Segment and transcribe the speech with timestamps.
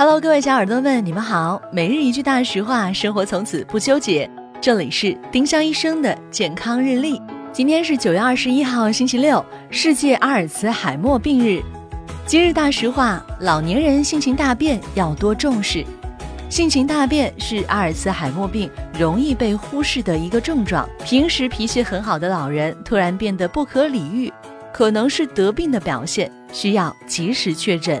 [0.00, 1.60] Hello，各位小耳朵们，你们好。
[1.72, 4.30] 每日一句大实话，生活从此不纠结。
[4.60, 7.20] 这里是丁香医生的健康日历。
[7.52, 11.60] 今天是九月二十一号，星期六，世界阿尔茨海默病日。
[12.26, 15.84] 今日大实话：老年人性情大变要多重视。
[16.48, 20.88] 性情大变是阿尔茨海默病容易被忽视的一个症状。
[21.04, 24.32] 平时脾气很好的老人突然变得不可理喻，
[24.72, 28.00] 可能是得病的表现，需要及时确诊。